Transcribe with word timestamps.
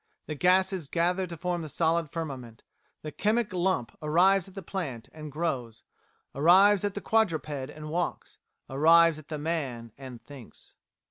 The 0.25 0.33
gases 0.33 0.87
gather 0.87 1.27
to 1.27 1.35
the 1.37 1.69
solid 1.69 2.09
firmament; 2.09 2.63
the 3.03 3.11
chemic 3.11 3.53
lump 3.53 3.95
arrives 4.01 4.47
at 4.47 4.55
the 4.55 4.63
plant 4.63 5.09
and 5.13 5.31
grows; 5.31 5.83
arrives 6.33 6.83
at 6.83 6.95
the 6.95 7.01
quadruped 7.01 7.69
and 7.69 7.87
walks; 7.87 8.39
arrives 8.67 9.19
at 9.19 9.27
the 9.27 9.37
man 9.37 9.91
and 9.99 10.19
thinks." 10.19 10.73